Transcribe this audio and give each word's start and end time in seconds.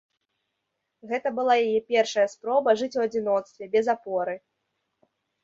Гэта 1.11 1.27
была 1.39 1.57
яе 1.65 1.81
першая 1.91 2.25
спроба 2.35 2.75
жыць 2.81 2.91
у 3.01 3.05
адзіноцтве 3.07 3.71
без 3.77 3.85
апоры. 3.95 4.35